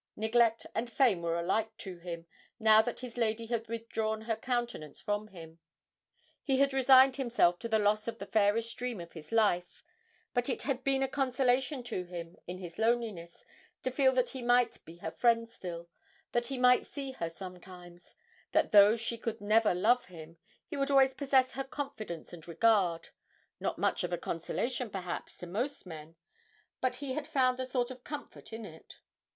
[0.15, 2.25] Neglect and fame were alike to him,
[2.59, 5.59] now that his lady had withdrawn her countenance from him.
[6.41, 9.83] He had resigned himself to the loss of the fairest dream of his life,
[10.33, 13.45] but it had been a consolation to him in his loneliness
[13.83, 15.87] to feel that he might be her friend still,
[16.31, 18.15] that he might see her sometimes,
[18.53, 23.09] that though she could never love him, he would always possess her confidence and regard
[23.59, 26.15] not much of a consolation, perhaps, to most men,
[26.79, 28.97] but he had found a sort of comfort in it.